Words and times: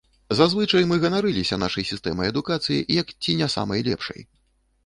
Зазвычай 0.37 0.85
мы 0.91 0.95
ганарыліся 1.03 1.59
нашай 1.65 1.87
сістэмай 1.91 2.33
адукацыі 2.33 2.81
як 3.01 3.15
ці 3.27 3.37
не 3.43 3.47
самай 3.59 3.79
лепшай. 3.91 4.21